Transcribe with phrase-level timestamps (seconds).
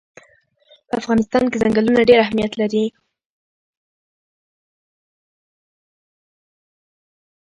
[0.87, 2.85] په افغانستان کې ځنګلونه ډېر اهمیت لري.